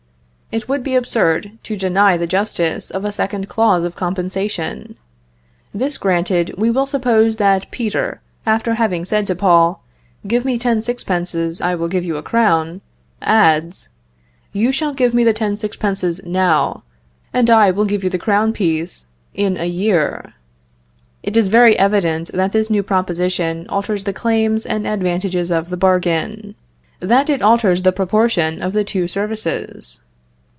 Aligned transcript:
It 0.53 0.67
would 0.67 0.83
be 0.83 0.95
absurd 0.95 1.59
to 1.63 1.77
deny 1.77 2.17
the 2.17 2.27
justice 2.27 2.91
of 2.91 3.05
a 3.05 3.13
second 3.13 3.47
clause 3.47 3.85
of 3.85 3.95
compensation. 3.95 4.97
This 5.73 5.97
granted, 5.97 6.53
we 6.57 6.69
will 6.69 6.85
suppose 6.85 7.37
that 7.37 7.71
Peter, 7.71 8.19
after 8.45 8.73
having 8.73 9.05
said 9.05 9.25
to 9.27 9.35
Paul, 9.35 9.81
"Give 10.27 10.43
me 10.43 10.57
ten 10.57 10.81
sixpences, 10.81 11.61
I 11.61 11.75
will 11.75 11.87
give 11.87 12.03
you 12.03 12.17
a 12.17 12.21
crown," 12.21 12.81
adds, 13.21 13.91
"you 14.51 14.73
shall 14.73 14.93
give 14.93 15.13
me 15.13 15.23
the 15.23 15.31
ten 15.31 15.55
sixpences 15.55 16.19
now, 16.25 16.83
and 17.31 17.49
I 17.49 17.71
will 17.71 17.85
give 17.85 18.03
you 18.03 18.09
the 18.09 18.19
crown 18.19 18.51
piece 18.51 19.07
in 19.33 19.55
a 19.55 19.67
year;" 19.69 20.33
it 21.23 21.37
is 21.37 21.47
very 21.47 21.79
evident 21.79 22.29
that 22.33 22.51
this 22.51 22.69
new 22.69 22.83
proposition 22.83 23.65
alters 23.69 24.03
the 24.03 24.11
claims 24.11 24.65
and 24.65 24.85
advantages 24.85 25.49
of 25.49 25.69
the 25.69 25.77
bargain; 25.77 26.55
that 26.99 27.29
it 27.29 27.41
alters 27.41 27.83
the 27.83 27.93
proportion 27.93 28.61
of 28.61 28.73
the 28.73 28.83
two 28.83 29.07
services. 29.07 30.01